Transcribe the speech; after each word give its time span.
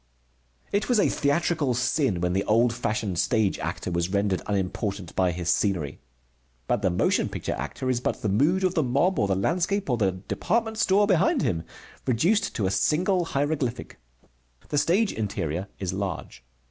It 0.71 0.89
was 0.89 0.99
a 0.99 1.09
theatrical 1.09 1.75
sin 1.75 2.21
when 2.21 2.33
the 2.33 2.43
old 2.45 2.73
fashioned 2.73 3.19
stage 3.19 3.59
actor 3.59 3.91
was 3.91 4.09
rendered 4.09 4.41
unimportant 4.47 5.15
by 5.15 5.31
his 5.31 5.47
scenery. 5.47 5.99
But 6.65 6.81
the 6.81 6.89
motion 6.89 7.29
picture 7.29 7.53
actor 7.53 7.87
is 7.87 7.99
but 8.01 8.23
the 8.23 8.27
mood 8.27 8.63
of 8.63 8.73
the 8.73 8.81
mob 8.81 9.19
or 9.19 9.27
the 9.27 9.35
landscape 9.35 9.91
or 9.91 9.97
the 9.97 10.13
department 10.13 10.79
store 10.79 11.05
behind 11.05 11.43
him, 11.43 11.65
reduced 12.07 12.55
to 12.55 12.65
a 12.65 12.71
single 12.71 13.25
hieroglyphic. 13.25 13.99
The 14.69 14.79
stage 14.79 15.13
interior 15.13 15.67
is 15.77 15.93
large. 15.93 16.43